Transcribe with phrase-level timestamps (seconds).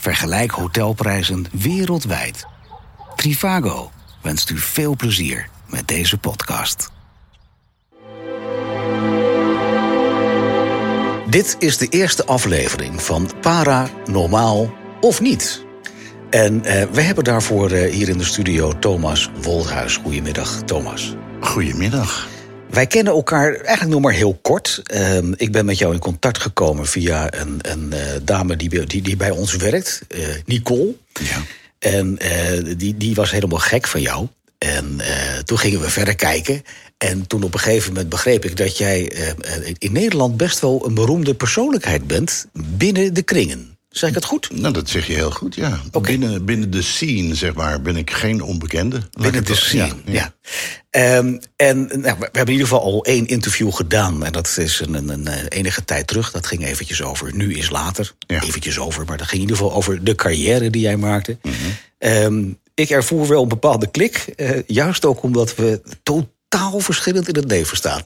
[0.00, 2.46] Vergelijk hotelprijzen wereldwijd.
[3.16, 3.90] Trivago
[4.22, 6.90] wenst u veel plezier met deze podcast.
[11.30, 15.64] Dit is de eerste aflevering van Paranormaal of Niet.
[16.30, 19.96] En eh, we hebben daarvoor eh, hier in de studio Thomas Woldhuis.
[19.96, 21.14] Goedemiddag, Thomas.
[21.40, 22.28] Goedemiddag.
[22.70, 24.80] Wij kennen elkaar eigenlijk nog maar heel kort.
[24.84, 29.02] Ehm, ik ben met jou in contact gekomen via een, een eh, dame die, die,
[29.02, 30.94] die bij ons werkt, eh, Nicole.
[31.12, 31.42] Ja.
[31.78, 34.28] En eh, die, die was helemaal gek van jou.
[34.58, 35.00] En
[35.44, 36.62] toen gingen we verder kijken.
[36.98, 39.12] En toen op een gegeven moment begreep ik dat jij
[39.78, 43.78] in Nederland best wel een beroemde persoonlijkheid bent binnen de kringen.
[43.90, 44.50] Zeg ik het goed?
[44.52, 45.80] Nou, dat zeg je heel goed, ja.
[46.00, 49.08] Binnen, binnen de scene, zeg maar, ben ik geen onbekende.
[49.20, 50.34] Binnen de scene, ja.
[50.90, 54.24] Ehm, en nou, we hebben in ieder geval al één interview gedaan.
[54.24, 56.30] En dat is een, een, een eh, enige tijd terug.
[56.30, 58.14] Dat ging eventjes over Nu is Later.
[58.26, 58.42] Ja.
[58.42, 61.38] Eventjes over, maar dat ging in ieder geval over de carrière die jij maakte.
[61.42, 61.54] Mhm.
[61.98, 62.44] Ehm,
[62.74, 64.16] ik ervoer wel een bepaalde klik.
[64.16, 68.02] eh, juist ook omdat we totaal verschillend in het leven staan.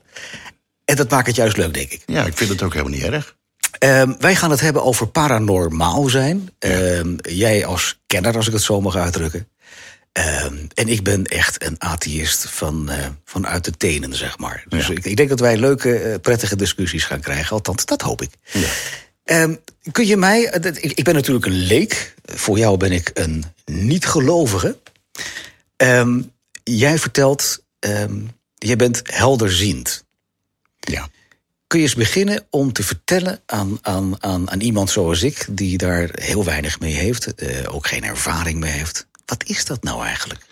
[0.85, 2.03] En dat maakt het juist leuk, denk ik.
[2.07, 3.37] Ja, ik vind het ook helemaal niet erg.
[3.85, 6.49] Ehm, wij gaan het hebben over paranormaal zijn.
[6.59, 9.49] Ehm, jij als kenner, als ik het zo mag uitdrukken.
[10.13, 14.65] Ehm, en ik ben echt een atheïst van, eh, vanuit de tenen, zeg maar.
[14.69, 14.93] Dus Ja.
[14.93, 17.51] ik, ik denk dat wij leuke, eh, prettige discussies gaan krijgen.
[17.53, 18.31] Althans, dat hoop ik.
[19.25, 19.55] Ehm,
[19.93, 20.49] kun je mij...
[20.49, 22.15] eh, ik, ik ben natuurlijk een leek.
[22.25, 24.79] Voor jou ben ik een niet-gelovige.
[26.65, 27.63] Jij vertelt...
[28.55, 30.04] jij bent helderziend.
[31.75, 35.79] Kun je eens beginnen om te vertellen aan, aan, aan, aan iemand zoals ik, die
[35.79, 39.07] daar heel weinig mee heeft, eh, ook geen ervaring mee heeft.
[39.27, 40.47] Wat is dat nou eigenlijk?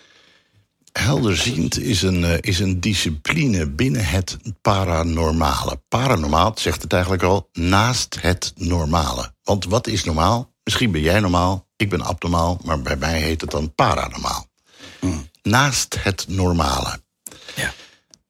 [0.91, 5.81] Helderziend is een, eh, is een discipline binnen het paranormale.
[5.87, 9.33] Paranormaal zegt het eigenlijk al, naast het normale.
[9.43, 10.53] Want wat is normaal?
[10.63, 14.47] Misschien ben jij normaal, ik ben abnormaal, maar bij mij heet het dan paranormaal.
[15.41, 16.99] Naast het normale.
[17.55, 17.73] Ja.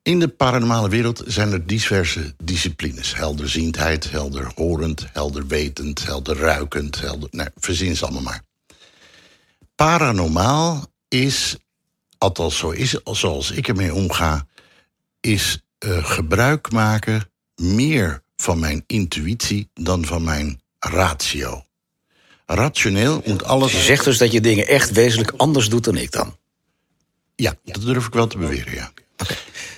[0.03, 3.15] In de paranormale wereld zijn er diverse disciplines.
[3.15, 7.29] Helderziendheid, helderhorend, helderwetend, helderruikend, helder...
[7.31, 8.43] Nee, verzin ze allemaal maar.
[9.75, 11.57] Paranormaal is,
[12.17, 14.47] althans zo is, zoals ik ermee omga...
[15.19, 21.63] is eh, gebruik maken meer van mijn intuïtie dan van mijn ratio.
[22.45, 23.71] Rationeel moet alles...
[23.71, 26.37] Je zegt dus dat je dingen echt wezenlijk anders doet dan ik dan.
[27.35, 28.91] Ja, dat durf ik wel te beweren, ja.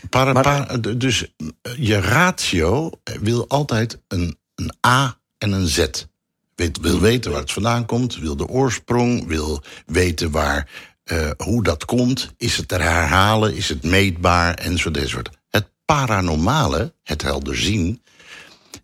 [0.10, 2.90] Para, Maar- para- d- dus eh, je ratio
[3.22, 5.86] wil altijd een, een A en een Z.
[6.56, 10.70] Weet, wil weten waar het vandaan komt, wil de oorsprong, wil weten waar,
[11.04, 12.34] eh, hoe dat komt.
[12.38, 15.30] Is het te herhalen, is het meetbaar, enzovoort, enzovoort.
[15.50, 18.02] Het paranormale, het helder zien,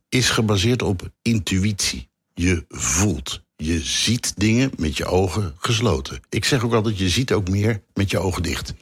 [0.09, 2.09] is gebaseerd op intuïtie.
[2.33, 3.41] Je voelt.
[3.55, 6.19] Je ziet dingen met je ogen gesloten.
[6.29, 8.73] Ik zeg ook altijd, je ziet ook meer met je ogen dicht.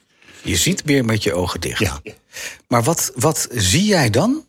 [0.43, 1.79] Je ziet meer met je ogen dicht.
[1.79, 2.01] Ja.
[2.67, 4.45] Maar wat, wat zie jij dan,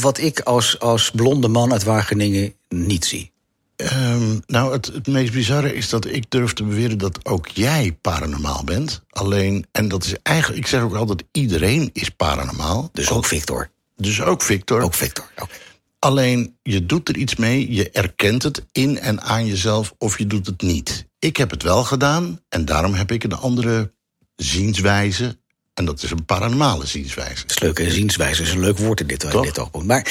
[0.00, 3.32] wat ik als, als blonde man uit Wageningen niet zie?
[3.76, 7.96] Ehm, nou, het, het meest bizarre is dat ik durf te beweren dat ook jij
[8.00, 9.02] paranormaal bent.
[9.10, 12.88] Alleen, en dat is eigenlijk, ik zeg ook altijd, iedereen is paranormaal.
[12.92, 13.70] Dus ook Victor.
[13.96, 14.82] Dus ook Victor.
[14.82, 15.30] Ook Victor.
[15.36, 15.54] Oké.
[15.98, 20.26] Alleen, je doet er iets mee, je erkent het in en aan jezelf of je
[20.26, 21.06] doet het niet.
[21.18, 23.93] Ik heb het wel gedaan en daarom heb ik een andere
[24.36, 25.38] zienswijze.
[25.74, 27.40] En dat is een paranormale zienswijze.
[27.42, 29.44] Dat is leuke zienswijze, is een leuk woord in dit, in Toch?
[29.44, 29.86] dit oogpunt.
[29.86, 30.06] Maar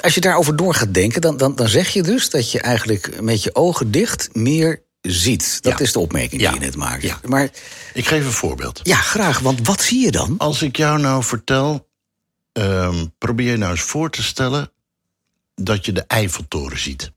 [0.00, 3.20] als je daarover door gaat denken, dan, dan, dan zeg je dus dat je eigenlijk
[3.20, 5.62] met je ogen dicht meer ziet.
[5.62, 5.84] Dat Ja.
[5.84, 6.50] is de opmerking Ja.
[6.50, 7.02] die je net maakt.
[7.02, 7.20] Ja.
[7.26, 7.48] Maar
[7.94, 8.80] Ik geef een voorbeeld.
[8.82, 10.34] ja, graag, want wat zie je dan?
[10.38, 11.88] Als ik jou nou vertel,
[12.52, 14.70] ehm, probeer je nou eens voor te stellen
[15.54, 17.10] dat je de Eiffeltoren ziet.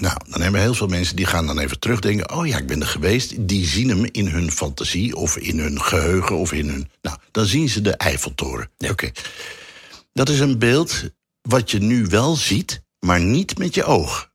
[0.00, 2.32] Nou, dan hebben heel veel mensen die gaan dan even terugdenken.
[2.32, 3.48] Oh ja, ik ben er geweest.
[3.48, 6.90] Die zien hem in hun fantasie of in hun geheugen of in hun.
[7.02, 8.70] Nou, dan zien ze de Eiffeltoren.
[8.78, 9.10] Oké.
[10.12, 11.02] Dat is een beeld
[11.42, 14.28] wat je nu wel ziet, maar niet met je oog.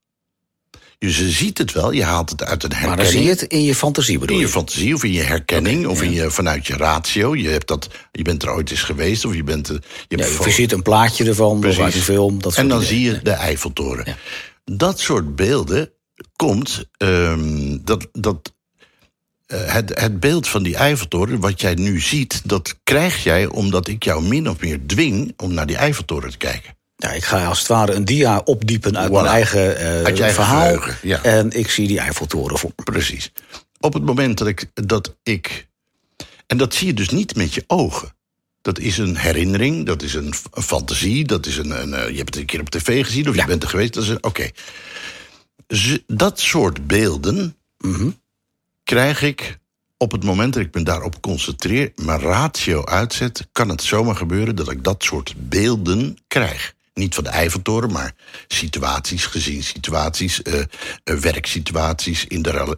[0.98, 3.12] Dus je ziet het wel, je haalt het uit een Maar herkenning.
[3.12, 4.54] dan zie je het in je fantasie bedoel In je je?
[4.54, 7.36] fantasie of in je herkenning of in je, vanuit je ratio.
[7.36, 9.68] Je, hebt dat, je bent er ooit eens geweest of je bent...
[9.68, 10.26] Je Ja,
[10.56, 11.82] je een plaatje ervan, of Precies.
[11.82, 12.42] uit een film.
[12.42, 14.04] Dat en dan zie je de Eiffeltoren.
[14.08, 14.18] Ja.
[14.66, 15.92] Dat soort beelden
[16.36, 16.84] komt...
[16.98, 18.54] ehm, dat, dat,
[19.46, 22.42] eh, het, het beeld van die Eiffeltoren, wat jij nu ziet...
[22.50, 25.34] dat krijg jij omdat ik jou min of meer dwing...
[25.38, 26.74] om naar die Eiffeltoren te kijken.
[26.96, 29.14] Ja, ik ga als het ware een dia opdiepen uit Voilà.
[29.14, 30.80] mijn eigen, Uit eigen verhaal.
[31.02, 31.24] ja.
[31.24, 32.72] En ik zie die Eiffeltoren voor.
[32.84, 33.32] Precies.
[33.80, 35.68] Op het moment dat ik, dat ik.
[36.48, 38.15] En dat zie je dus niet met je ogen.
[38.66, 41.82] Dat is een herinnering, dat is een, fantasie, dat is een.
[41.82, 43.42] een eh, je hebt het een keer op tv gezien of Ja.
[43.42, 43.94] je bent er geweest.
[43.94, 44.24] Dat is een.
[44.24, 44.50] Oké.
[46.08, 48.10] dat soort beelden Mhm.
[48.84, 49.58] krijg ik
[49.98, 54.56] op het moment dat ik me daarop concentreer, mijn ratio uitzet, kan het zomaar gebeuren
[54.56, 56.74] dat ik dat soort beelden krijg.
[56.94, 58.14] Niet van de Eiffeltoren, maar
[58.48, 60.60] situaties, gezinssituaties, eh
[61.04, 62.78] eh, werksituaties, in de,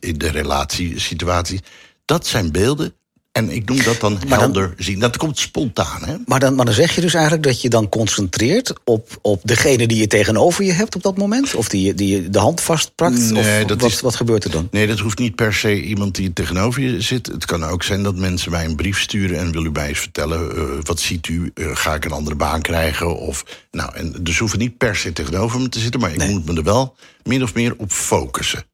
[0.00, 1.60] in de relatiesituaties.
[2.04, 2.94] Dat zijn beelden.
[3.32, 4.98] En ik noem dat dan dan- helder zien.
[4.98, 6.14] Dat komt spontaan, hè?
[6.26, 9.86] Maar dan, maar dan zeg je dus eigenlijk dat je dan concentreert op, op degene
[9.86, 11.54] die je tegenover je hebt op dat moment?
[11.54, 13.30] Of die, je- die je de hand vastpakt?
[13.30, 14.68] Nee, of dat wat, is- wat gebeurt er dan?
[14.70, 17.26] Nee, dat hoeft niet per se iemand die tegenover je zit.
[17.26, 19.98] Het kan ook zijn dat mensen mij een brief sturen en wil u mij eens
[19.98, 21.50] vertellen, eh, wat ziet u?
[21.54, 23.16] Eh, ga ik een andere baan krijgen?
[23.18, 26.44] Of, nou, en dus hoeven niet per se tegenover me te zitten, maar ik moet
[26.46, 28.64] me er wel min of meer op focussen.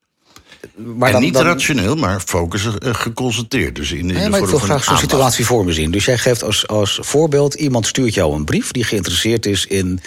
[0.76, 3.76] Maar en niet rationeel, maar focussen eh, geconcentreerd.
[3.76, 5.90] Dus in, in Nee, de maar ik wil graag zo'n situatie voor me zien.
[5.90, 10.00] Dus jij geeft als, als voorbeeld, iemand stuurt jou een brief die geïnteresseerd is in.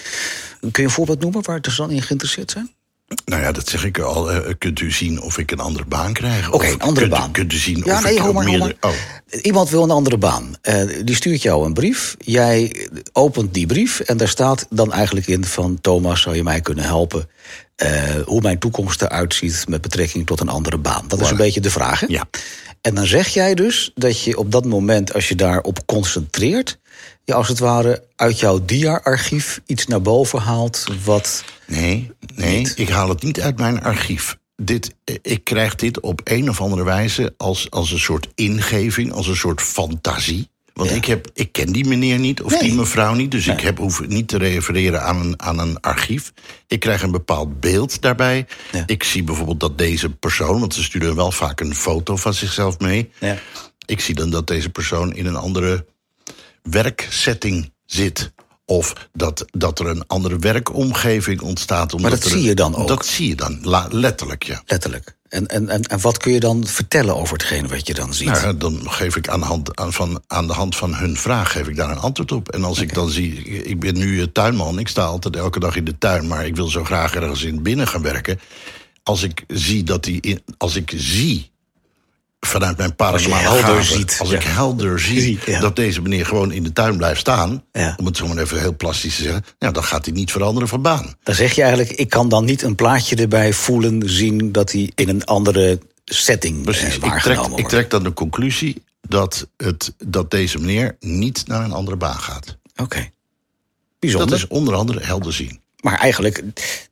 [0.60, 2.72] Kun je een voorbeeld noemen waar ze dan in geïnteresseerd zijn?
[3.26, 4.32] Nou ja, dat zeg ik al.
[4.32, 6.52] eh, kunt u zien of ik een andere baan krijg?
[6.52, 7.32] Oké, een andere kunt, baan.
[7.32, 8.76] Kunt u zien Ja, of nee, ik hoor maar, meerdere...
[8.82, 8.92] Oh,
[9.42, 10.56] Iemand wil een andere baan.
[10.62, 12.16] Eh, die stuurt jou een brief.
[12.20, 15.78] Jij opent die brief en daar staat dan eigenlijk in van...
[15.82, 17.30] Thomas, zou je mij kunnen helpen
[18.26, 19.66] hoe mijn toekomst eruit ziet...
[19.68, 21.08] met betrekking tot een andere baan?
[21.08, 22.06] Dat is een beetje de vraag, hè?
[22.10, 22.24] Ja.
[22.82, 26.80] En dan zeg jij dus dat je op dat moment, als je daarop concentreert...
[27.24, 30.84] je als het ware uit jouw dia-archief iets naar boven haalt...
[31.04, 32.74] wat Nee, nee, Niet?
[32.76, 34.38] ik haal het niet uit mijn archief.
[34.56, 39.12] Dit, eh, ik krijg dit op een of andere wijze als, als een soort ingeving,
[39.12, 40.50] als een soort fantasie.
[40.74, 40.96] Want Ja.
[40.96, 42.60] ik, heb, ik ken die meneer niet of Nee.
[42.62, 43.32] die mevrouw niet.
[43.32, 46.34] Dus ik heb, hoef niet te refereren aan een, aan een archief.
[46.68, 48.48] Ik krijg een bepaald beeld daarbij.
[48.72, 48.84] Ja.
[48.86, 52.80] Ik zie bijvoorbeeld dat deze persoon, want ze sturen wel vaak een foto van zichzelf
[52.80, 53.10] mee.
[53.20, 53.38] Ja.
[53.86, 55.86] Ik zie dan dat deze persoon in een andere
[56.64, 58.32] werksetting zit.
[58.66, 61.94] Of dat, dat er een andere werkomgeving ontstaat.
[61.94, 62.88] Omdat dat er zie je dan ook?
[62.88, 64.62] Dat zie je dan, la- letterlijk, ja.
[64.66, 65.16] letterlijk...
[65.32, 68.28] En, en, en, en wat kun je dan vertellen over hetgeen wat je dan ziet?
[68.28, 71.52] Nou, dan geef ik aan de, hand, aan, van, aan de hand van hun vraag
[71.52, 72.50] geef ik daar een antwoord op.
[72.50, 75.84] En als ik dan zie, ik ben nu tuinman, ik sta altijd elke dag in
[75.84, 78.40] de tuin, maar ik wil zo graag ergens in binnen gaan werken.
[79.04, 81.51] Als ik zie dat die, in, als ik zie
[82.48, 84.36] vanuit mijn paranormale helder ziet, als ja.
[84.36, 85.60] ik helder zie ja.
[85.60, 87.94] dat deze meneer gewoon in de tuin blijft staan, Ja.
[87.98, 90.68] om het zo maar even heel plastisch te zeggen, nou, dan gaat hij niet veranderen
[90.70, 91.16] van baan.
[91.24, 94.92] Dan zeg je eigenlijk, ik kan dan niet een plaatje erbij voelen, zien dat hij
[94.96, 97.60] in een andere setting Precies, eh, ik, trek, wordt.
[97.60, 102.20] ik trek dan de conclusie dat, het, dat deze meneer niet naar een andere baan
[102.20, 102.58] gaat.
[102.76, 103.10] Oké.
[104.00, 104.30] Bijzonder.
[104.30, 105.61] Dat is onder andere helder zien.
[105.82, 106.44] Maar eigenlijk,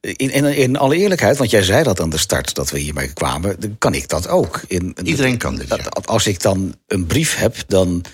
[0.01, 3.13] in, in, in alle eerlijkheid, want jij zei dat aan de start dat we hiermee
[3.13, 4.61] kwamen, dan kan ik dat ook.
[4.67, 5.77] In, Iedereen kan dit, ja.
[6.05, 8.05] Als ik dan een brief heb, dan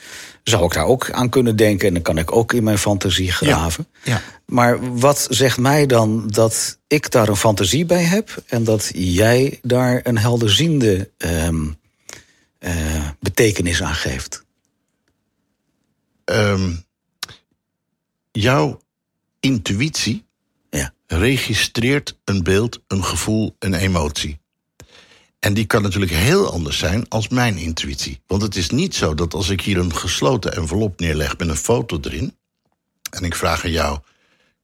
[0.43, 3.31] zou ik daar ook aan kunnen denken en dan kan ik ook in mijn fantasie
[3.31, 3.87] graven.
[4.03, 4.21] ja.
[4.45, 9.59] Maar wat zegt mij dan dat ik daar een fantasie bij heb en dat jij
[9.61, 11.65] daar een helderziende ehm,
[12.59, 14.43] eh, betekenis aan geeft?
[16.25, 16.71] Ehm,
[18.31, 18.81] jouw
[19.39, 20.24] intuïtie.
[21.07, 24.37] Registreert een beeld, een gevoel, een emotie.
[25.39, 28.21] En die kan natuurlijk heel anders zijn als mijn intuïtie.
[28.27, 31.55] Want het is niet zo dat als ik hier een gesloten envelop neerleg met een
[31.55, 32.35] foto erin.
[33.09, 33.99] en ik vraag aan jou.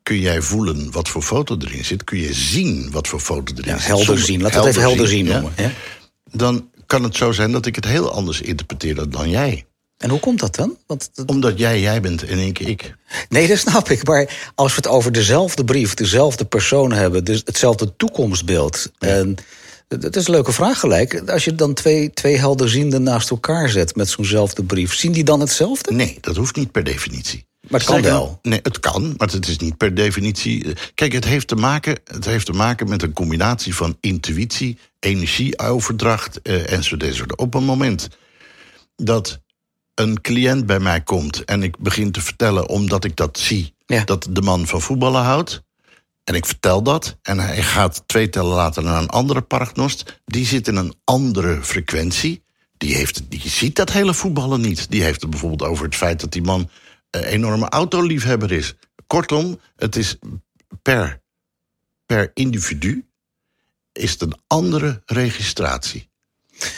[0.04, 2.04] Kun jij voelen wat voor foto erin zit?
[2.04, 3.88] Kun je zien wat voor foto erin Ja, zit?
[3.88, 5.54] helder zien, laten we het even helder zien noemen.
[5.58, 5.72] Ja?
[6.32, 9.66] Dan kan het zo zijn dat ik het heel anders interpreteer dan jij.
[10.02, 10.78] En hoe komt dat dan?
[10.88, 12.96] Want dat- Omdat jij jij bent en ik ik.
[13.30, 14.08] Nee, dat snap ik.
[14.08, 18.92] Maar als we het over dezelfde brief, dezelfde persoon hebben, dus hetzelfde toekomstbeeld.
[19.00, 19.36] En
[19.88, 21.30] dat is een leuke vraag gelijk.
[21.30, 25.40] Als je dan twee, twee helderzienden naast elkaar zet met zo'nzelfde brief, zien die dan
[25.40, 25.94] hetzelfde?
[25.94, 27.46] Nee, dat hoeft niet per definitie.
[27.70, 28.40] Maar het kan wel.
[28.42, 30.66] Nee, het kan, maar het is niet per definitie.
[30.96, 36.42] Kijk, het heeft te maken, het heeft te maken met een combinatie van intuïtie, energieoverdracht
[36.42, 37.36] eh, enzovoort.
[37.38, 38.08] Op een moment
[38.96, 39.40] dat
[39.96, 44.04] een cliënt bij mij komt en ik begin te vertellen, omdat ik dat zie, Ja.
[44.04, 45.64] dat de man van voetballen houdt.
[46.24, 47.18] En ik vertel dat.
[47.22, 50.22] En hij gaat twee tellen later naar een andere paragnost.
[50.26, 52.44] Die zit in een andere frequentie.
[52.78, 54.92] Die, heeft, die ziet dat hele voetballen niet.
[54.92, 56.70] Die heeft het bijvoorbeeld over het feit dat die man
[57.10, 58.74] een enorme autoliefhebber is.
[59.08, 60.18] Kortom, het is
[60.82, 61.22] per,
[62.06, 63.06] per individu
[63.92, 66.10] is het een andere registratie.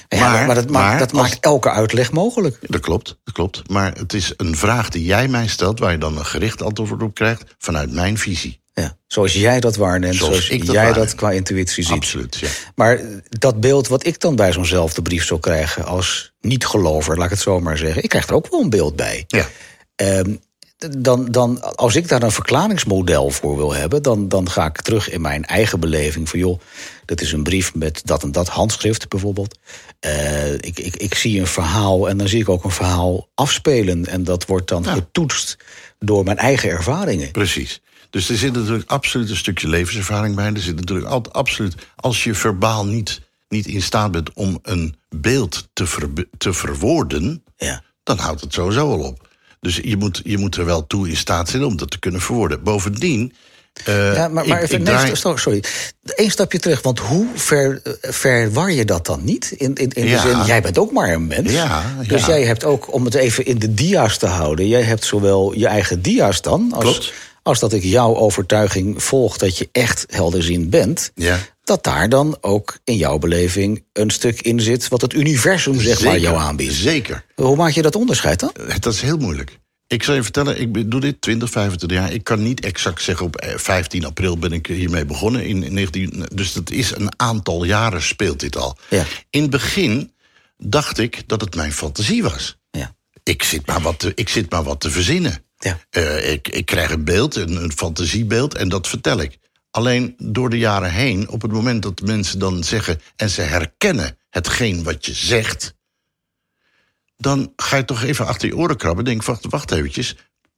[0.07, 2.57] Ja, maar, dat, maakt, maar dat maakt elke uitleg mogelijk.
[2.61, 3.69] Dat klopt, dat klopt.
[3.69, 5.79] Maar het is een vraag die jij mij stelt...
[5.79, 8.61] waar je dan een gericht antwoord op krijgt vanuit mijn visie.
[8.73, 8.97] Ja.
[9.07, 11.03] Zoals jij dat waarneemt, Zoals zoals, ik dat jij waarneem.
[11.05, 11.93] dat qua intuïtie ziet.
[11.93, 12.47] Absoluut, ja.
[12.75, 12.99] Maar
[13.29, 17.39] dat beeld wat ik dan bij zo'nzelfde brief zou krijgen als niet-gelover, laat ik het
[17.39, 19.23] zo maar zeggen, ik krijg er ook wel een beeld bij.
[19.27, 19.47] ja.
[19.95, 20.35] Ehm,
[20.97, 25.09] dan, dan, als ik daar een verklaringsmodel voor wil hebben, dan, dan ga ik terug
[25.09, 26.29] in mijn eigen beleving.
[26.29, 26.59] Van joh,
[27.05, 29.57] dat is een brief met dat en dat handschrift bijvoorbeeld.
[30.05, 34.05] Uh, ik, ik, ik zie een verhaal en dan zie ik ook een verhaal afspelen.
[34.05, 34.93] En dat wordt dan ja.
[34.93, 35.57] getoetst
[35.99, 37.31] door mijn eigen ervaringen.
[37.31, 37.81] Precies.
[38.09, 40.45] Dus er zit natuurlijk absoluut een stukje levenservaring bij.
[40.45, 41.75] Er zit natuurlijk altijd absoluut.
[41.95, 47.43] Als je verbaal niet, niet in staat bent om een beeld te, ver, te verwoorden,
[47.57, 47.83] ja.
[48.03, 49.31] dan houdt het sowieso al op.
[49.63, 52.21] Dus je moet, je moet er wel toe in staat zijn om dat te kunnen
[52.21, 52.63] verwoorden.
[52.63, 53.33] Bovendien.
[53.89, 55.63] Uh, ja, maar, maar ik, even, ik nee, draai- sorry.
[56.03, 59.53] Eén stapje terug, want hoe ver, eh, verwar je dat dan niet?
[59.57, 60.21] In, in, in Ja.
[60.23, 61.51] de zin, jij bent ook maar een mens.
[61.51, 62.27] Ja, Dus ja.
[62.27, 64.67] jij hebt ook, om het even in de dia's te houden...
[64.67, 66.71] jij hebt zowel je eigen dia's dan...
[66.73, 67.13] als, Klopt.
[67.43, 71.11] als dat ik jouw overtuiging volg dat je echt helderziend bent...
[71.63, 74.87] Dat daar dan ook in jouw beleving een stuk in zit...
[74.87, 76.73] wat het universum zeg maar jou aanbiedt.
[76.73, 77.25] Zeker.
[77.35, 78.51] Hoe maak je dat onderscheid dan?
[78.67, 79.59] Eh, Dat is heel moeilijk.
[79.87, 82.13] Ik zal je vertellen, ik doe dit 20, 25 jaar.
[82.13, 85.45] Ik kan niet exact zeggen, op eh, 15 april ben ik hiermee begonnen.
[85.45, 88.77] In 19, dus dat is een aantal jaren speelt dit al.
[88.89, 89.05] Ja.
[89.29, 90.11] In het begin
[90.57, 92.57] dacht ik dat het mijn fantasie was.
[92.71, 92.95] Ja.
[93.23, 95.43] Ik zit maar wat te, ik zit maar wat te verzinnen.
[95.57, 95.79] Ja.
[95.89, 99.37] Eh, ik, ik krijg een beeld, een, een fantasiebeeld, en dat vertel ik.
[99.73, 103.01] Alleen door de jaren heen, op het moment dat mensen dan zeggen...
[103.15, 105.73] en ze herkennen hetgeen wat je zegt...
[107.17, 109.05] dan ga je toch even achter je oren krabben.
[109.05, 110.15] Denk, wacht, wacht eventjes.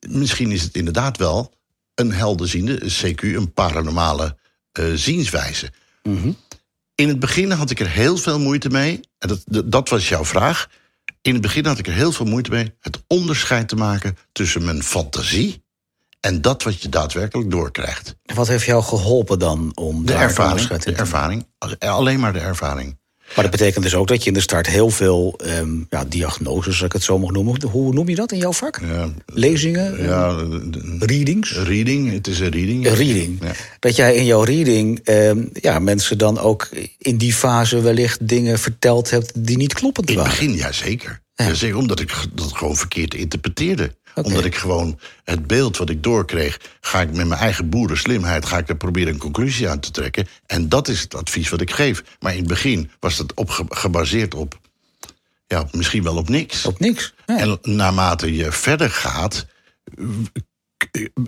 [0.10, 1.53] Misschien is het inderdaad wel
[1.95, 4.38] een helderziende, een CQ, een paranormale
[4.72, 5.72] eh, zienswijze.
[6.95, 9.00] In het begin had ik er heel veel moeite mee.
[9.17, 10.69] En dat- dat was jouw vraag.
[11.22, 14.65] In het begin had ik er heel veel moeite mee het onderscheid te maken tussen
[14.65, 15.63] mijn fantasie
[16.25, 18.15] en dat wat je daadwerkelijk doorkrijgt.
[18.34, 20.67] Wat heeft jou geholpen dan om De ervaring.
[20.67, 21.46] De ervaring.
[21.79, 22.98] Alleen maar de ervaring.
[23.36, 26.67] Maar dat betekent dus ook dat je in de start heel veel ehm, ja, diagnoses,
[26.67, 27.63] als ik het zo mag noemen.
[27.63, 28.79] Hoe noem je dat in jouw vak?
[28.86, 30.03] Ja, Lezingen?
[30.03, 31.51] ja, de- de- Readings?
[31.58, 32.12] reading.
[32.12, 32.88] Het is een reading.
[32.88, 33.38] Een reading.
[33.44, 33.51] Ja.
[33.79, 38.60] Dat jij in jouw reading ehm, ja, mensen dan ook in die fase wellicht dingen
[38.60, 40.39] verteld hebt die niet kloppend In het waren.
[40.46, 41.22] begin, ja zeker.
[41.36, 41.46] Ja.
[41.48, 41.53] Ja.
[41.53, 43.96] zeker omdat ik dat gewoon verkeerd interpreteerde.
[44.15, 46.60] Omdat ik gewoon het beeld wat ik doorkreeg...
[46.81, 50.27] ga ik met mijn eigen boerenslimheid ga ik er proberen een conclusie aan te trekken.
[50.45, 52.03] En dat is het advies wat ik geef.
[52.19, 54.60] Maar in het begin was dat op, ge- gebaseerd op...
[55.48, 56.65] ja, misschien wel op niks.
[56.65, 57.13] Op niks.
[57.25, 57.38] Ja.
[57.38, 59.45] En naarmate je verder gaat,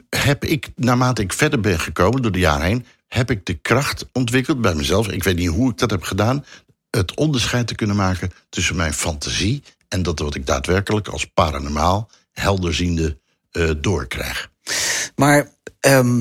[0.09, 4.05] heb ik, naarmate ik verder ben gekomen door de jaren heen, heb ik de kracht
[4.13, 5.07] ontwikkeld bij mezelf.
[5.07, 6.45] Ik weet niet hoe ik dat heb gedaan.
[6.89, 12.09] Het onderscheid te kunnen maken tussen mijn fantasie en dat wat ik daadwerkelijk als paranormaal
[12.39, 13.17] helderziende
[13.51, 14.49] eh doorkrijg.
[15.15, 16.17] Maar ehm,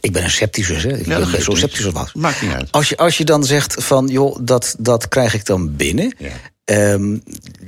[0.00, 0.90] ik ben een scepticus, hè?
[0.92, 1.58] Ik Ja, ben dat geen geeft zo niet.
[1.60, 2.14] sceptisch als wat.
[2.14, 2.72] Maakt niet uit.
[2.72, 6.14] Als je, als je dan zegt van, joh, dat, dat krijg ik dan binnen.
[6.18, 6.28] Ja.
[6.64, 7.18] Ehm,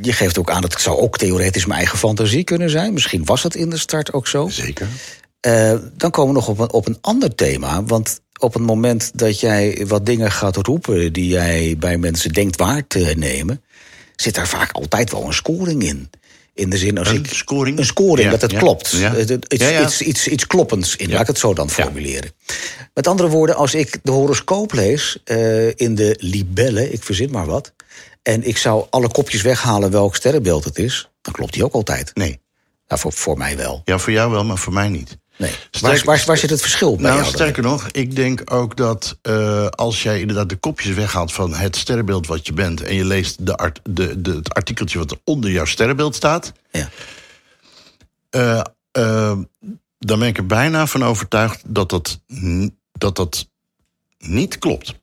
[0.01, 2.93] je geeft ook aan dat het zou ook theoretisch mijn eigen fantasie kunnen zijn.
[2.93, 4.49] Misschien was het in de start ook zo.
[4.49, 4.89] Zeker.
[5.41, 7.85] Eh, dan komen we nog op een, op een ander thema.
[7.85, 12.57] Want op het moment dat jij wat dingen gaat roepen die jij bij mensen denkt
[12.57, 13.63] waar te nemen,
[14.17, 16.11] zit daar vaak altijd wel een scoring in.
[16.55, 17.33] In de zin als Een ik.
[17.33, 17.79] scoring?
[17.79, 18.91] Een scoring, Ja, dat het ja, klopt.
[18.91, 19.17] ja.
[19.17, 19.31] Iets.
[19.83, 22.31] Iets, iets, iets kloppends in, laat ik het zo dan formuleren.
[22.95, 27.47] Met andere woorden, als ik de horoscoop lees eh, in de libelle, ik verzin maar
[27.47, 27.73] wat.
[28.23, 32.11] en ik zou alle kopjes weghalen welk sterrenbeeld het is, dan klopt die ook altijd.
[32.15, 32.41] Nee.
[32.89, 33.83] Nou, voor, voor mij wel.
[33.85, 35.17] Ja, voor jou wel, maar voor mij niet.
[35.37, 35.53] Nee.
[35.81, 37.33] Waar, waar, waar zit het verschil bij Nou, dan?
[37.33, 41.77] sterker nog, ik denk ook dat eh, als jij inderdaad de kopjes weghaalt van het
[41.77, 42.83] sterrenbeeld wat je bent.
[42.83, 46.53] en je leest de art, de, de, het artikeltje wat er onder jouw sterrenbeeld staat.
[46.71, 46.89] Ja.
[48.31, 48.61] eh,
[48.93, 49.39] eh,
[49.99, 52.21] dan ben ik er bijna van overtuigd dat dat,
[52.93, 53.49] dat, dat
[54.19, 54.95] niet klopt.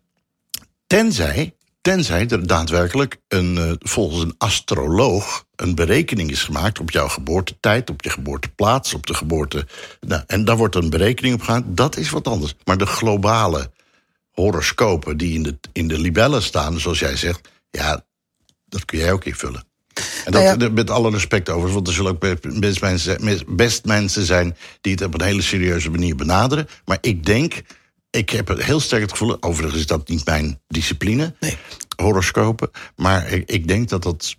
[0.87, 7.07] Tenzij, tenzij er daadwerkelijk een, eh, volgens een astroloog een berekening is gemaakt op jouw
[7.07, 9.67] geboortetijd, op je geboorteplaats, op de geboorte.
[9.99, 11.63] Nou, en daar wordt een berekening op gedaan.
[11.67, 12.55] Dat is wat anders.
[12.65, 13.71] Maar de globale
[14.31, 18.05] horoscopen die in de, in de libellen staan, zoals jij zegt, ja,
[18.65, 19.63] dat kun jij ook invullen.
[20.25, 20.69] En dat, Nou ja.
[20.69, 22.19] met alle respect over, want er zullen ook
[22.59, 26.67] best- mensen, best mensen zijn die het op een hele serieuze manier benaderen.
[26.85, 27.61] Maar ik denk,
[28.11, 31.57] ik heb het heel sterk het gevoel, overigens is dat niet mijn discipline, Nee.
[31.95, 34.35] horoscopen, maar ik, ik denk dat dat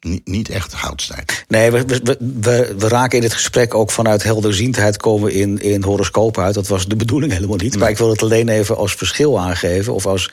[0.00, 1.44] niet, niet echt hout snijdt.
[1.48, 5.82] Nee, we, we, we, we raken in dit gesprek ook vanuit helderziendheid komen in, in
[5.82, 6.54] horoscopen uit.
[6.54, 7.78] Dat was de bedoeling helemaal niet.
[7.78, 10.30] Maar ik wil het alleen even als verschil aangeven of als,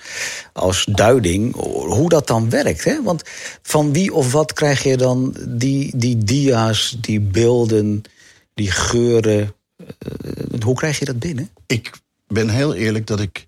[0.54, 2.84] als duiding hoe dat dan werkt.
[2.84, 3.04] Hè?
[3.04, 3.24] Want
[3.62, 8.02] van wie of wat krijg je dan die, die dia's, die beelden,
[8.54, 9.56] die geuren?
[9.78, 11.50] eh, hoe krijg je dat binnen?
[11.68, 11.92] Ik
[12.36, 13.48] ben heel eerlijk dat ik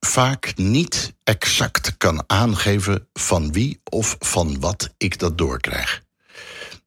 [0.00, 6.02] vaak niet exact kan aangeven van wie of van wat ik dat doorkrijg.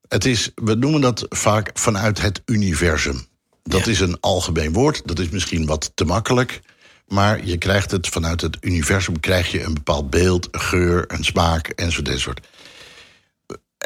[0.08, 3.26] Het is, we noemen dat vaak vanuit het universum.
[3.62, 3.90] Dat Ja.
[3.90, 6.60] is een algemeen woord, dat is misschien wat te makkelijk.
[7.08, 11.68] Maar je krijgt het vanuit het universum, krijg je een bepaald beeld, geur, een smaak
[11.68, 12.08] enzovoort.
[12.08, 12.40] enzovoort.
[12.40, 12.46] Eh,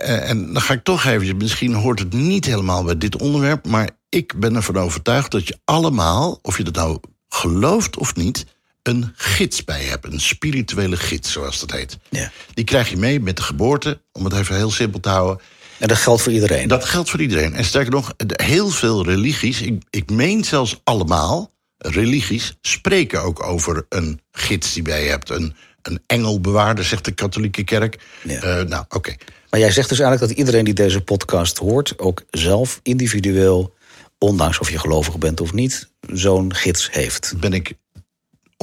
[0.02, 3.90] En dan ga ik toch even, misschien hoort het niet helemaal bij dit onderwerp, maar
[4.08, 8.46] ik ben ervan overtuigd dat je allemaal, of je dat nou gelooft of niet,
[8.82, 10.12] een gids bij hebt.
[10.12, 11.98] Een spirituele gids, zoals dat heet.
[12.08, 12.30] Ja.
[12.54, 15.40] Die krijg je mee met de geboorte, om het even heel simpel te houden.
[15.78, 16.68] En dat geldt voor iedereen.
[16.68, 17.54] Dat geldt voor iedereen.
[17.54, 23.86] En sterker nog, heel veel religies, ik, ik meen zelfs allemaal, religies spreken ook over
[23.88, 25.30] een gids die bij je hebt.
[25.30, 25.56] Een,
[25.90, 27.98] een engelbewaarder, zegt de katholieke kerk.
[28.22, 28.40] Ja.
[28.40, 29.14] Eh, nou, oké.
[29.50, 31.98] Maar jij zegt dus eigenlijk dat iedereen die deze podcast hoort...
[31.98, 33.74] ook zelf individueel,
[34.18, 35.88] ondanks of je gelovig bent of niet...
[36.12, 37.34] zo'n gids heeft.
[37.40, 37.72] Ben ik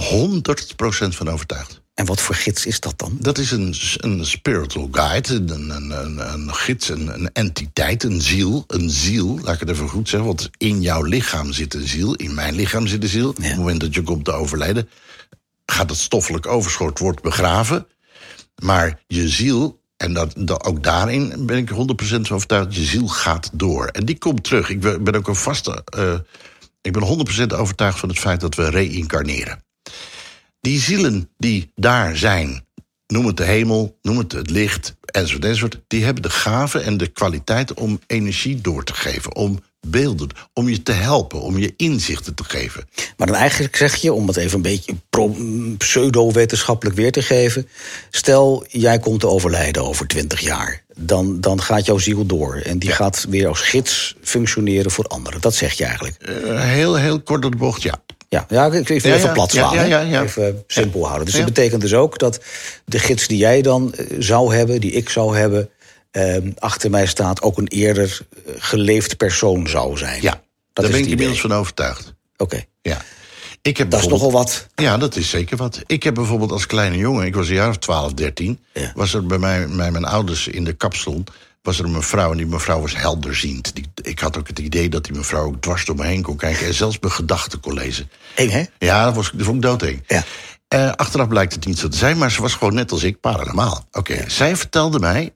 [0.01, 1.83] 100% van overtuigd.
[1.95, 3.17] En wat voor gids is dat dan?
[3.19, 8.21] Dat is een, een spiritual guide, een, een, een, een gids, een, een entiteit, een
[8.21, 8.63] ziel.
[8.67, 12.13] Een ziel, laat ik het even goed zeggen, want in jouw lichaam zit een ziel.
[12.13, 13.29] In mijn lichaam zit een ziel.
[13.29, 14.89] Op het moment dat je komt te overlijden,
[15.65, 17.87] gaat het stoffelijk overschot, wordt begraven.
[18.63, 23.07] Maar je ziel, en dat, dat, ook daarin ben ik 100% van overtuigd, je ziel
[23.07, 23.87] gaat door.
[23.87, 24.69] En die komt terug.
[24.69, 25.83] Ik ben, ook een vaste.
[25.85, 26.19] eh,
[26.81, 29.63] ik ben 100% overtuigd van het feit dat we reïncarneren.
[30.59, 32.65] Die zielen die daar zijn,
[33.07, 36.97] noem het de hemel, noem het het licht, enzovoort, enzovoort, die hebben de gave en
[36.97, 41.73] de kwaliteit om energie door te geven, om beelden, om je te helpen, om je
[41.77, 42.87] inzichten te geven.
[43.17, 44.95] Maar dan eigenlijk zeg je, om het even een beetje
[45.77, 47.67] pseudo-wetenschappelijk weer te geven...
[48.09, 50.83] stel, jij komt te overlijden over twintig jaar.
[50.97, 52.55] Dan, dan gaat jouw ziel door.
[52.55, 55.41] En die gaat weer als gids functioneren voor anderen.
[55.41, 56.15] Dat zeg je eigenlijk.
[56.21, 58.03] Eh, heel, heel kort door de bocht, ja.
[58.29, 60.23] Ja, ja ik, Ja, even ja, plat ja, slaan.
[60.23, 61.25] Even simpel houden.
[61.25, 62.39] Dus dat betekent dus ook dat
[62.85, 64.81] de gids die jij dan eh, zou hebben...
[64.81, 65.69] die ik zou hebben,
[66.15, 67.41] eh, achter mij staat...
[67.41, 70.21] ook een eerder eh, geleefd persoon zou zijn.
[70.21, 70.41] Ja, dat
[70.73, 72.13] daar is ben ik inmiddels van overtuigd.
[72.37, 73.01] Oké, Ja.
[73.61, 74.67] Ik heb dat is nogal wat.
[74.75, 75.81] Ja, dat is zeker wat.
[75.85, 78.91] Ik heb bijvoorbeeld als kleine jongen, ik was een jaar of 12, 13, Ja.
[78.95, 81.23] was er bij, mij, bij mijn ouders in de kapsalon,
[81.61, 83.75] was er een mevrouw en die mevrouw was helderziend.
[83.75, 86.37] Die, ik had ook het idee dat die mevrouw ook dwars door me heen kon
[86.37, 88.09] kijken en zelfs mijn gedachten kon lezen.
[88.35, 88.63] Eng, hè?
[88.79, 90.03] Ja, dat, was, dat vond ik doodeng.
[90.07, 90.23] Ja.
[90.67, 93.19] Eh, achteraf blijkt het niet zo te zijn, maar ze was gewoon net als ik,
[93.19, 93.87] paranormaal.
[93.91, 95.33] Oké, zij vertelde mij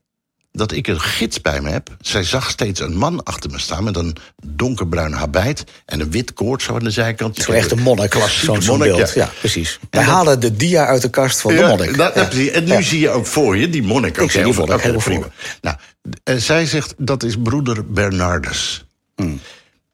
[0.52, 1.90] dat ik een gids bij me heb.
[2.02, 6.34] Zij zag steeds een man achter me staan met een donkerbruin habit en een wit
[6.34, 7.38] koord zo aan de zijkant.
[7.38, 9.14] Zo echt een monnik, zo'n monnik, beeld.
[9.14, 9.24] ja.
[9.24, 9.80] Ja, precies.
[9.90, 11.98] Wij dat- halen de dia uit de kast van de monnik.
[11.98, 12.24] dat, Ja.
[12.26, 12.50] precies.
[12.52, 14.16] En nu zie je ook voor je die monnik.
[14.18, 15.22] Ik Oké, zie die monnik oké, helemaal prima.
[15.22, 15.32] voor
[15.62, 15.76] Nou,
[16.24, 18.86] eh, zij zegt dat is broeder Bernardus.
[19.16, 19.40] Hmm.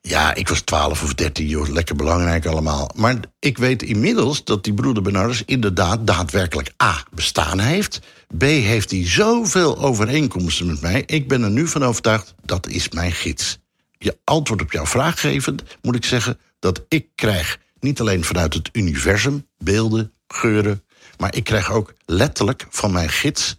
[0.01, 2.89] Ja, ik was 12 of 13, joh, lekker belangrijk allemaal.
[2.95, 7.03] Maar ik weet inmiddels dat die broeder Bernardus inderdaad daadwerkelijk A.
[7.11, 7.99] bestaan heeft.
[8.37, 8.41] B.
[8.41, 11.03] heeft hij zoveel overeenkomsten met mij.
[11.05, 13.57] Ik ben er nu van overtuigd, dat is mijn gids.
[13.97, 18.53] Je antwoord op jouw vraag gevend, moet ik zeggen dat ik krijg niet alleen vanuit
[18.53, 20.83] het universum beelden, geuren,
[21.17, 23.57] maar ik krijg ook letterlijk van mijn gids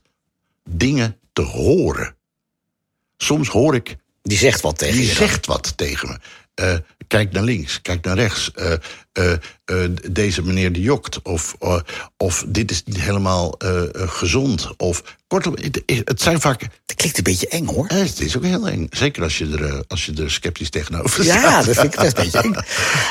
[0.69, 2.17] dingen te horen.
[3.17, 5.15] Soms hoor ik Die zegt wat tegen die je.
[5.15, 5.29] dan.
[5.29, 6.19] zegt wat tegen me.
[6.55, 8.51] Eh, kijk naar links, kijk naar rechts.
[8.53, 8.73] Eh,
[9.13, 9.33] eh,
[9.67, 9.77] eh,
[10.11, 11.23] deze meneer die jokt.
[11.23, 11.81] Of, eh,
[12.17, 14.69] of dit is niet helemaal eh, gezond.
[14.77, 16.61] Of kortom, het, het zijn vaak.
[16.87, 17.87] Dat klinkt een beetje eng, hoor.
[17.89, 18.87] het is ook heel eng.
[18.91, 21.65] Zeker als je er, als je er sceptisch tegenover Ja, staat.
[21.67, 22.53] dat vind ik best een beetje eng.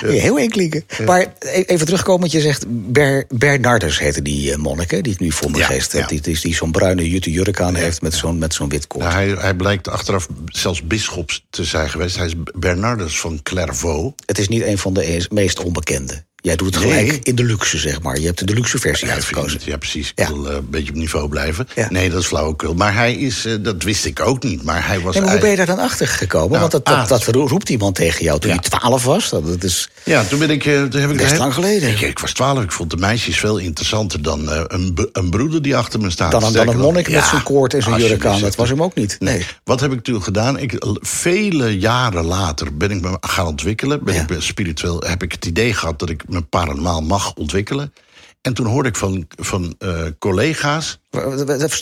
[0.13, 0.85] Ja, Heel eng klinken.
[1.05, 2.65] Maar e- even terugkomen, want je zegt...
[2.67, 6.01] Ber, Bernardus heette die monnik, hè, die ik nu voor mijn Ja, geest heb.
[6.01, 6.07] ja.
[6.07, 9.03] Die, die, die zo'n bruine jute jurk aan heeft met zo'n met zo'n wit koord.
[9.03, 12.15] Nou, hij, hij blijkt achteraf zelfs bisschops te zijn geweest.
[12.15, 14.13] Hij is Bernardus van Clairvaux.
[14.25, 16.23] Het is niet een van de eens- meest onbekende.
[16.45, 17.19] Jij doet het gelijk Nee.
[17.23, 18.19] in de luxe, zeg maar.
[18.19, 19.60] Je hebt de luxe versie Ja, uitgekozen.
[19.63, 20.10] ja, precies.
[20.15, 20.27] Ik Ja.
[20.27, 21.67] wil eh, een beetje op niveau blijven.
[21.75, 21.88] Ja.
[21.91, 22.73] Nee, dat is flauwekul.
[22.73, 24.63] Maar hij is, eh, dat wist ik ook niet.
[24.63, 26.47] Maar hij was maar hoe ben je daar dan achter gekomen?
[26.49, 27.25] Nou, Want dat, dat, ah.
[27.25, 29.29] dat roept iemand tegen jou toen je 12 was.
[29.29, 30.65] Dat, dat is, Ja, toen ben ik.
[30.65, 31.89] eh, Toen heb ik Best lang geleden.
[31.89, 32.63] Ik, ik was twaalf.
[32.63, 36.31] Ik vond de meisjes veel interessanter dan eh, een, een broeder die achter me staat.
[36.31, 38.31] dan, dan Sterker een monnik met ja, zijn koord en zijn jurk aan.
[38.33, 39.15] dus Dat was hem ook niet.
[39.19, 39.45] Nee.
[39.63, 40.59] Wat heb ik toen gedaan?
[40.59, 44.03] Ik, vele jaren later ben ik me gaan ontwikkelen.
[44.03, 44.21] Ben Ja.
[44.21, 47.93] ik ben spiritueel, heb ik het idee gehad dat ik me paranormaal mag ontwikkelen.
[48.41, 50.99] En toen hoorde ik van, van eh, collega's.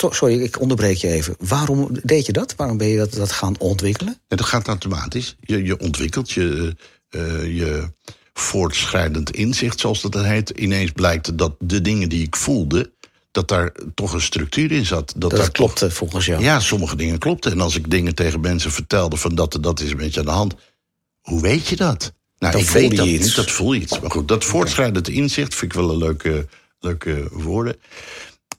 [0.09, 1.35] Sorry, ik onderbreek je even.
[1.39, 2.53] Waarom deed je dat?
[2.57, 4.17] Waarom ben je dat, dat gaan ontwikkelen?
[4.27, 5.35] En dat gaat automatisch.
[5.39, 6.75] Je, je ontwikkelt je,
[7.13, 7.91] eh, je
[8.33, 10.49] voortschrijdend inzicht, zoals dat heet.
[10.49, 12.91] Ineens blijkt dat de dingen die ik voelde,
[13.31, 15.07] dat daar toch een structuur in zat.
[15.11, 16.43] Dat, Dat daar toch- klopte volgens jou.
[16.43, 17.51] Ja, sommige dingen klopten.
[17.51, 20.25] En als ik dingen tegen mensen vertelde van dat en dat is een beetje aan
[20.25, 20.53] de hand.
[21.21, 22.13] Hoe weet je dat?
[22.37, 23.25] Nou, Dan ik weet dat je iets.
[23.25, 23.99] niet, dat voel je iets.
[23.99, 26.47] Maar goed, dat voortschrijdend inzicht vind ik wel een leuke,
[26.79, 27.75] leuke woorden.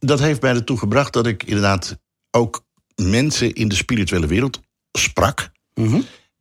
[0.00, 1.96] Dat heeft mij ertoe gebracht dat ik inderdaad
[2.30, 2.64] ook
[2.94, 4.60] mensen in de spirituele wereld
[4.92, 5.50] sprak.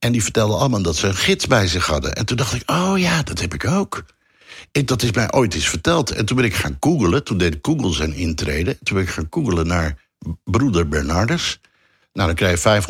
[0.04, 2.16] En die vertelden allemaal dat ze een gids bij zich hadden.
[2.16, 4.04] En toen dacht ik, oh ja, dat heb ik ook.
[4.72, 6.12] Ik, dat is mij ooit eens verteld.
[6.12, 7.24] En toen ben ik gaan googlen.
[7.24, 8.78] Toen deed Google zijn intrede.
[8.84, 10.08] Toen ben ik gaan googlen naar
[10.44, 11.60] broeder Bernardus.
[12.14, 12.82] Nou, dan krijg je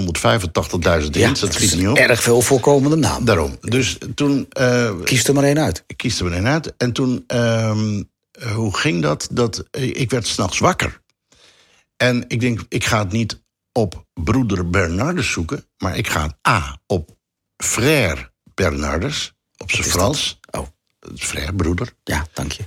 [1.03, 1.39] 585.000 hits.
[1.39, 1.97] dat schiet niet op.
[1.97, 3.25] Erg veel voorkomende naam.
[3.25, 3.57] Daarom.
[3.61, 4.45] Dus toen...
[4.49, 5.83] eh, Kies er maar één uit.
[5.87, 6.73] ik kies er maar één uit.
[6.77, 9.27] En toen, ehm, eh, hoe ging dat?
[9.31, 11.01] dat ik werd s'nachts wakker.
[11.97, 13.41] En ik denk, ik ga het niet
[13.73, 15.65] op broeder Bernardus zoeken...
[15.77, 17.17] maar ik ga A, op
[17.57, 20.39] frère Bernardus, op zijn Frans.
[20.51, 20.67] Oh,
[21.15, 21.93] Frère, broeder.
[22.03, 22.63] ja, dank je.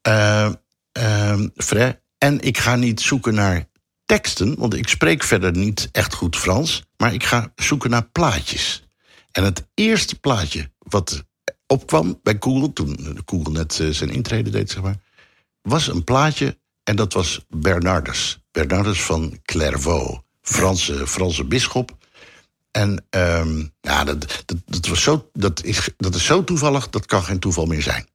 [0.00, 0.52] Eh,
[0.92, 2.02] ehm, frère.
[2.18, 3.68] En ik ga niet zoeken naar
[4.04, 6.82] teksten, want ik spreek verder niet echt goed Frans.
[6.96, 8.88] Maar ik ga zoeken naar plaatjes.
[9.32, 11.24] En het eerste plaatje wat
[11.66, 14.96] opkwam bij Google, toen Google net eh, zijn intrede deed, zeg maar,
[15.62, 18.38] was een plaatje en dat was Bernardus.
[18.50, 21.96] Bernardus van Clairvaux, Franse, Franse bisschop.
[22.70, 27.06] En ehm, ja, dat, dat, dat, was zo, dat, is, dat is zo toevallig, dat
[27.06, 28.06] kan geen toeval meer zijn.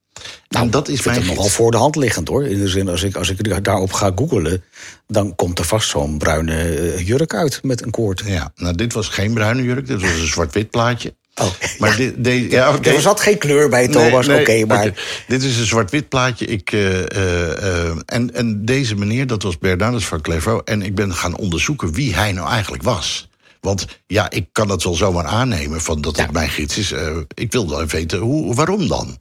[0.50, 2.46] Nou, dat is mijn nogal voor de hand liggend hoor.
[2.46, 4.64] In de zin, als ik, als ik daarop ga googelen,
[5.08, 8.24] dan komt er vast zo'n bruine eh, jurk uit met een koord.
[8.26, 11.16] Ja, nou, dit was geen bruine jurk, dit was een zwart-wit plaatje.
[11.42, 12.80] Oh, Maar dit, dit, ja.
[12.82, 14.28] Er zat geen kleur bij, Thomas.
[14.28, 14.94] Nee, nee, Oké, maar.
[15.28, 16.46] Dit is een zwart-wit plaatje.
[16.46, 20.62] Ik, eh, eh, eh, en, en deze meneer, dat was Bernardus van Clairvaux.
[20.66, 23.30] En ik ben gaan onderzoeken wie hij nou eigenlijk was.
[23.62, 26.32] Want ja, ik kan het wel zomaar aannemen van dat het Ja.
[26.32, 26.94] mijn gids is.
[27.34, 29.18] Ik wil wel even weten, hoe, waarom dan?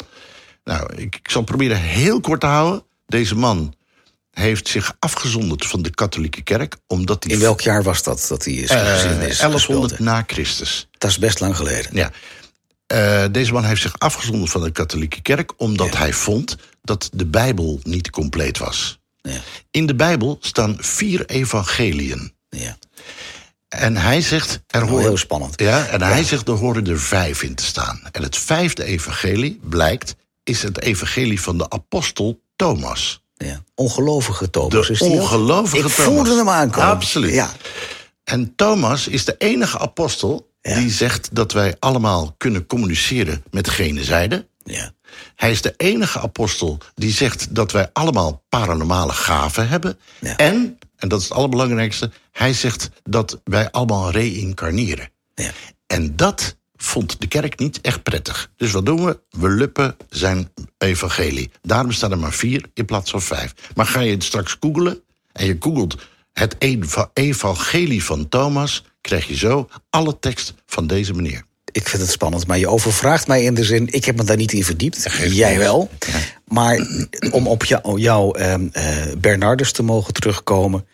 [0.64, 2.82] Nou, ik, ik zal proberen heel kort te houden.
[3.06, 3.74] Deze man
[4.32, 6.76] heeft zich afgezonderd van de katholieke kerk...
[6.86, 9.98] omdat hij in welk jaar was dat dat hij is, gezien is 1100 gespeeld?
[9.98, 10.88] na Christus...
[10.98, 11.90] Dat is best lang geleden.
[11.92, 12.10] Ja.
[12.86, 17.26] Eh, deze man heeft zich afgezonderd van de katholieke kerk omdat hij vond dat de
[17.26, 18.98] Bijbel niet compleet was.
[19.22, 19.40] Ja,
[19.70, 22.32] In de Bijbel staan vier evangeliën.
[22.48, 22.76] ja.
[23.68, 25.60] En hij zegt, er Nou, horen, heel spannend.
[25.60, 28.00] Ja, en hij zegt, er horen er vijf in te staan.
[28.10, 33.21] En het vijfde evangelie, blijkt, is het evangelie van de apostel Thomas.
[33.44, 33.62] Ja.
[33.74, 34.86] Ongelovige Thomas.
[34.86, 36.12] De is ongelovige Ik Thomas.
[36.14, 36.88] voelde hem aankomen.
[36.88, 37.34] Absoluut.
[37.34, 37.50] Ja.
[38.24, 40.74] En Thomas is de enige apostel Ja.
[40.78, 44.46] die zegt dat wij allemaal kunnen communiceren met gene zijde.
[44.64, 44.92] ja.
[45.36, 49.98] Hij is de enige apostel die zegt dat wij allemaal paranormale gaven hebben.
[50.20, 50.36] Ja.
[50.36, 55.10] En, en dat is het allerbelangrijkste, hij zegt dat wij allemaal reïncarneren.
[55.34, 55.50] Ja.
[55.86, 58.50] En dat vond de kerk niet echt prettig.
[58.56, 59.18] Dus wat doen we?
[59.30, 61.50] We luppen zijn evangelie.
[61.62, 63.54] Daarom staan er maar vier in plaats van vijf.
[63.74, 65.00] Maar ga je het straks googelen
[65.32, 65.96] en je googelt
[66.32, 68.84] het eva- evangelie van Thomas...
[69.00, 71.44] krijg je zo alle tekst van deze meneer.
[71.72, 73.88] Ik vind het spannend, maar je overvraagt mij in de zin...
[73.90, 75.90] ik heb me daar niet in verdiept, jij wel.
[76.44, 76.86] Maar
[77.30, 80.86] om op jou, jouw ehm, eh, Bernardus te mogen terugkomen...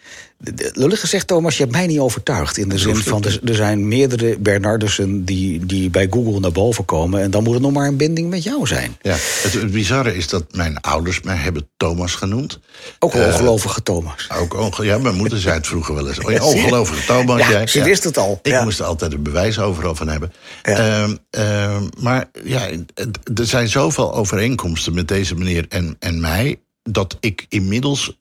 [0.73, 2.57] Lullig gezegd, Thomas, je hebt mij niet overtuigd.
[2.57, 7.21] In de zin van, er, zijn meerdere Bernardussen die, die bij Google naar boven komen...
[7.23, 8.97] en dan moet het nog maar een binding met jou zijn.
[9.03, 12.59] Ja, het, bizarre is dat mijn ouders mij hebben Thomas genoemd.
[12.99, 14.29] Ook een ongelovige Thomas.
[14.41, 16.19] Ook onge- ja, mijn moeder zei het vroeger wel eens.
[16.19, 17.41] Oh, ongelovige Thomas.
[17.41, 17.67] Ja, jij.
[17.67, 18.39] ze wist het al.
[18.43, 18.65] Ik Ja.
[18.65, 20.33] moest er altijd een bewijs overal van hebben.
[20.63, 22.69] Ehm, ehm, maar ja,
[23.35, 26.59] er zijn zoveel overeenkomsten met deze meneer en, en mij...
[26.93, 28.13] dat ik inmiddels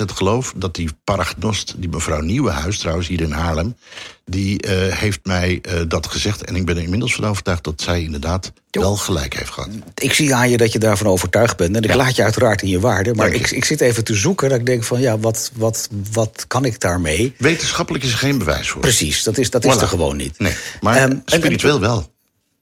[0.00, 1.74] 100% geloof dat die paragnost...
[1.76, 3.76] die mevrouw Nieuwenhuis, trouwens hier in Haarlem...
[4.24, 6.44] die eh, heeft mij eh, dat gezegd.
[6.44, 9.68] En ik ben er inmiddels van overtuigd dat zij inderdaad wel gelijk heeft gehad.
[9.94, 11.76] Ik zie aan je dat je daarvan overtuigd bent.
[11.76, 11.96] En ik Ja.
[11.96, 13.14] laat je uiteraard in je waarde.
[13.14, 14.48] Maar ik, ik zit even te zoeken.
[14.48, 17.34] Dat ik denk van ja, wat, wat, wat kan ik daarmee?
[17.38, 18.80] Wetenschappelijk is er geen bewijs voor.
[18.80, 20.38] Precies, dat is, dat is er gewoon niet.
[20.38, 22.12] Nee, maar Ehm, en- spiritueel wel.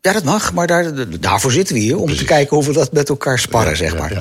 [0.03, 1.97] Ja, dat mag, maar daar, daarvoor zitten we hier.
[1.97, 4.13] Om te kijken hoe we dat met elkaar sparren, Ja, zeg maar.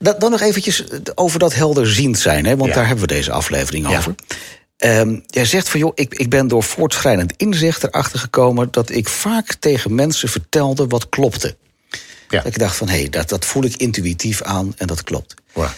[0.00, 3.86] ja, dan nog eventjes over dat helderziend zijn, hè, want daar hebben we deze aflevering
[3.86, 4.14] over.
[4.76, 8.68] Ehm, jij zegt van, joh, ik, ik ben door voortschrijdend inzicht erachter gekomen...
[8.70, 11.56] dat ik vaak tegen mensen vertelde wat klopte.
[12.28, 12.42] Ja.
[12.42, 15.34] Dat ik dacht van, hé, hey, dat, dat voel ik intuïtief aan en dat klopt.
[15.54, 15.74] Ja.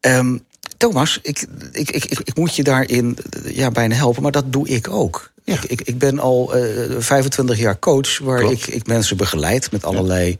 [0.00, 0.38] Ehm,
[0.76, 4.88] Thomas, ik, ik, ik, ik, moet je daarin ja, bijna helpen, maar dat doe ik
[4.90, 5.32] ook.
[5.46, 5.54] Ja.
[5.54, 9.84] Ik, ik, ik ben al eh 25 jaar coach, waar ik, ik mensen begeleid met
[9.84, 10.38] allerlei,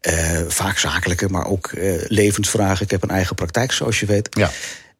[0.00, 2.84] eh, vaak zakelijke, maar ook eh, levensvragen.
[2.84, 4.28] Ik heb een eigen praktijk, zoals je weet.
[4.30, 4.50] Ja.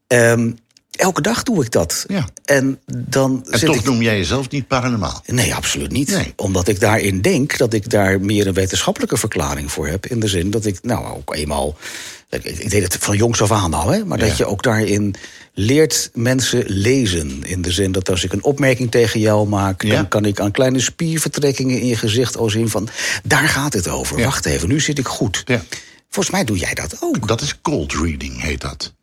[0.06, 0.50] Ehm,
[0.90, 2.04] elke dag doe ik dat.
[2.08, 2.28] Ja.
[2.44, 5.22] En dan En zit toch noem jij jezelf niet paranormaal.
[5.26, 6.10] Nee, absoluut niet.
[6.10, 6.32] Nee.
[6.36, 10.06] Omdat ik daarin denk dat ik daar meer een wetenschappelijke verklaring voor heb.
[10.06, 11.76] In de zin dat ik, nou, ook eenmaal.
[12.30, 14.26] Ik, deed het van jongs af aan al, hè, maar Ja.
[14.26, 15.14] dat je ook daarin
[15.54, 17.44] leert mensen lezen.
[17.44, 19.94] In de zin dat als ik een opmerking tegen jou maak, Ja.
[19.94, 22.88] dan kan ik aan kleine spiervertrekkingen in je gezicht al zien van.
[23.24, 24.18] daar gaat het over.
[24.18, 24.24] Ja.
[24.24, 25.42] Wacht even, nu zit ik goed.
[25.44, 25.62] Ja.
[26.10, 27.28] Volgens mij doe jij dat ook.
[27.28, 28.94] Dat is cold reading, heet dat.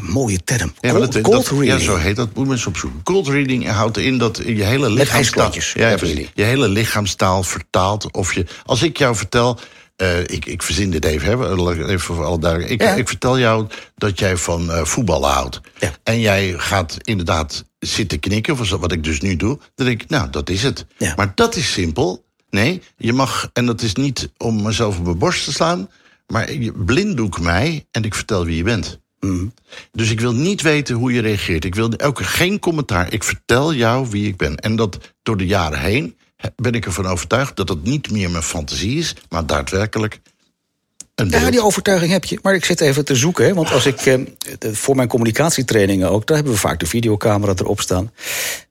[0.00, 0.72] Mooie term.
[0.80, 1.72] Ja, cold, dat- cold dat- reading.
[1.78, 2.34] Ja, zo heet dat.
[2.34, 3.02] Moet mensen opzoeken.
[3.02, 5.52] Cold reading houdt in dat je hele lichaamstaal...
[5.74, 5.96] Ja.
[6.34, 8.12] Je hele lichaamstaal vertaalt.
[8.12, 9.58] Of je, als ik jou vertel...
[9.96, 12.70] eh, ik, ik verzin dit even, hè, even voor alle duidelijk.
[12.72, 12.94] Ik, Ja.
[12.94, 15.60] ik vertel jou dat jij van eh, voetballen houdt.
[15.78, 15.90] Ja.
[16.02, 19.58] En jij gaat inderdaad zitten knikken, wat ik dus nu doe.
[19.74, 20.86] Dan denk ik, nou, dat is het.
[20.98, 21.12] Ja.
[21.16, 22.24] Maar dat is simpel.
[22.50, 25.88] Nee, je mag, en dat is niet om mezelf op mijn borst te slaan...
[26.26, 28.98] maar je blinddoek mij en ik vertel wie je bent.
[29.92, 31.64] Dus ik wil niet weten hoe je reageert.
[31.64, 33.12] Ik wil ook geen commentaar.
[33.12, 34.56] Ik vertel jou wie ik ben.
[34.56, 36.25] En dat door de jaren heen he-
[36.56, 40.20] ben ik ervan overtuigd dat het niet meer mijn fantasie is, maar daadwerkelijk
[41.14, 42.38] een Ja, die overtuiging heb je.
[42.42, 43.44] Maar ik zit even te zoeken.
[43.44, 44.20] Hè, want als ik eh,
[44.72, 48.10] voor mijn communicatietrainingen ook, daar hebben we vaak de videocamera erop staan.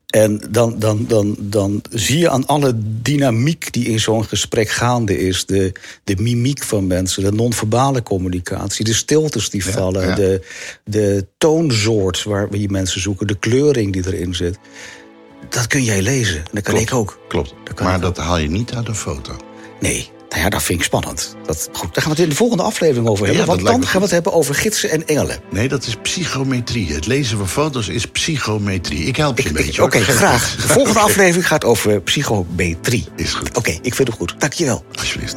[0.06, 5.18] En dan, dan, dan, dan zie je aan alle dynamiek die in zo'n gesprek gaande
[5.18, 5.46] is.
[5.46, 5.72] De,
[6.04, 10.14] de mimiek van mensen, de non-verbale communicatie, de stiltes die vallen, ja.
[10.14, 10.42] De,
[10.84, 14.58] de toonsoort waar we die mensen zoeken, de kleuring die erin zit.
[15.48, 16.36] Dat kun jij lezen.
[16.36, 16.88] En dat kan Klopt.
[16.90, 17.18] ik ook.
[17.28, 17.54] Klopt.
[17.64, 19.36] Dat maar dat haal je niet uit een foto.
[19.80, 21.36] Nee, nou ja, dat vind ik spannend.
[21.46, 23.44] Dat, goed, daar gaan we het in de volgende aflevering over hebben.
[23.44, 25.38] Ja, want dan gaan we het hebben over gidsen en engelen.
[25.50, 26.92] Nee, dat is psychometrie.
[26.92, 29.04] Het lezen van foto's is psychometrie.
[29.04, 29.82] Ik help je een beetje.
[29.82, 30.56] Oké, graag.
[30.56, 33.06] De volgende aflevering gaat over psychometrie.
[33.16, 33.56] Is goed.
[33.56, 34.34] Oké, ik vind het goed.
[34.38, 34.84] Dankjewel.
[34.94, 35.36] Alsjeblieft.